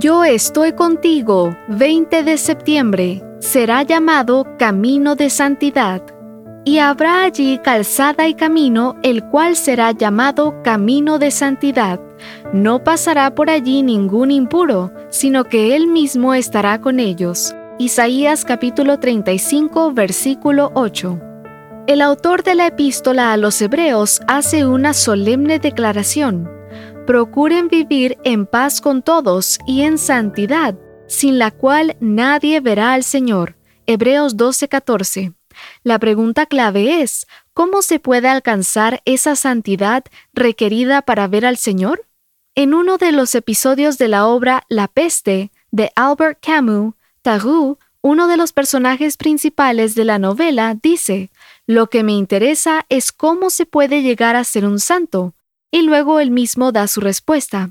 [0.00, 6.00] Yo estoy contigo, 20 de septiembre, será llamado Camino de Santidad.
[6.64, 12.00] Y habrá allí calzada y camino, el cual será llamado Camino de Santidad.
[12.54, 17.54] No pasará por allí ningún impuro, sino que Él mismo estará con ellos.
[17.78, 21.20] Isaías capítulo 35, versículo 8.
[21.88, 26.59] El autor de la epístola a los Hebreos hace una solemne declaración.
[27.06, 30.76] Procuren vivir en paz con todos y en santidad,
[31.08, 33.56] sin la cual nadie verá al Señor.
[33.86, 35.34] Hebreos 12:14.
[35.82, 42.06] La pregunta clave es, ¿cómo se puede alcanzar esa santidad requerida para ver al Señor?
[42.54, 48.28] En uno de los episodios de la obra La peste de Albert Camus, Tarot, uno
[48.28, 51.30] de los personajes principales de la novela, dice,
[51.66, 55.34] Lo que me interesa es cómo se puede llegar a ser un santo.
[55.70, 57.70] Y luego él mismo da su respuesta.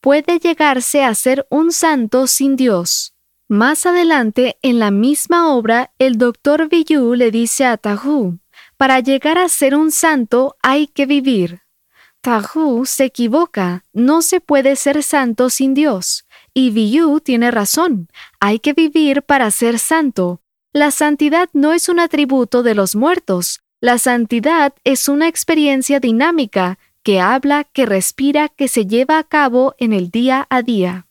[0.00, 3.14] Puede llegarse a ser un santo sin Dios.
[3.48, 8.38] Más adelante, en la misma obra, el doctor Villou le dice a Tahu,
[8.76, 11.60] para llegar a ser un santo hay que vivir.
[12.22, 16.26] Tahu se equivoca, no se puede ser santo sin Dios.
[16.54, 18.08] Y Villou tiene razón,
[18.40, 20.40] hay que vivir para ser santo.
[20.72, 26.78] La santidad no es un atributo de los muertos, la santidad es una experiencia dinámica
[27.04, 31.06] que habla, que respira, que se lleva a cabo en el día a día.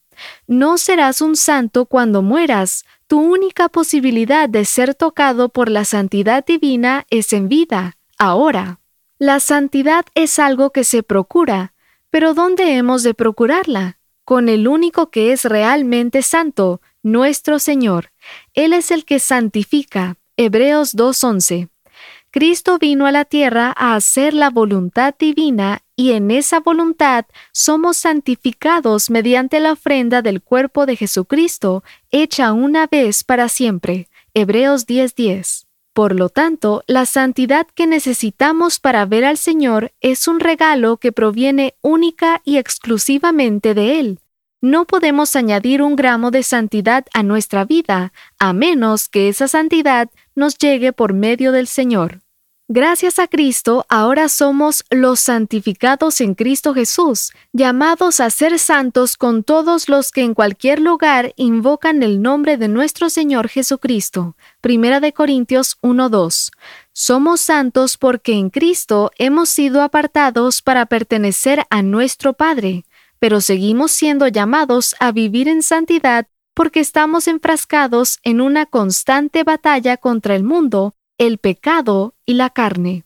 [0.47, 2.83] No serás un santo cuando mueras.
[3.07, 8.79] Tu única posibilidad de ser tocado por la santidad divina es en vida, ahora.
[9.19, 11.73] La santidad es algo que se procura,
[12.09, 13.99] pero ¿dónde hemos de procurarla?
[14.25, 18.11] Con el único que es realmente santo, nuestro Señor.
[18.53, 20.15] Él es el que santifica.
[20.37, 21.69] Hebreos 2.11.
[22.33, 27.97] Cristo vino a la tierra a hacer la voluntad divina y en esa voluntad somos
[27.97, 34.09] santificados mediante la ofrenda del cuerpo de Jesucristo, hecha una vez para siempre.
[34.33, 35.67] Hebreos 10:10.
[35.93, 41.11] Por lo tanto, la santidad que necesitamos para ver al Señor es un regalo que
[41.11, 44.19] proviene única y exclusivamente de Él.
[44.59, 50.09] No podemos añadir un gramo de santidad a nuestra vida, a menos que esa santidad
[50.33, 52.22] nos llegue por medio del Señor.
[52.75, 59.43] Gracias a Cristo, ahora somos los santificados en Cristo Jesús, llamados a ser santos con
[59.43, 64.35] todos los que en cualquier lugar invocan el nombre de nuestro Señor Jesucristo.
[64.59, 66.49] Primera de Corintios 1:2.
[66.93, 72.85] Somos santos porque en Cristo hemos sido apartados para pertenecer a nuestro Padre,
[73.19, 79.95] pero seguimos siendo llamados a vivir en santidad porque estamos enfrascados en una constante batalla
[79.97, 83.03] contra el mundo el pecado y la carne.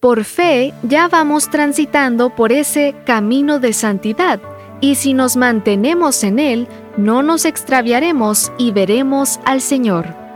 [0.00, 4.40] Por fe ya vamos transitando por ese camino de santidad,
[4.80, 10.29] y si nos mantenemos en él, no nos extraviaremos y veremos al Señor.